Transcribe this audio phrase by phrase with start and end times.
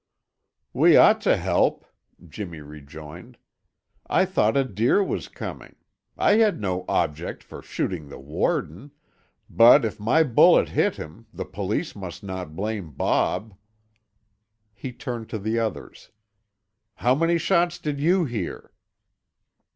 [0.73, 1.85] "We ought to help,"
[2.27, 3.37] Jimmy rejoined.
[4.07, 5.75] "I thought a deer was coming;
[6.17, 8.93] I had no object for shooting the warden,
[9.47, 13.55] but if my bullet hit him, the police must not blame Bob."
[14.73, 16.09] He turned to the others.
[16.95, 18.71] "How many shots did you hear?"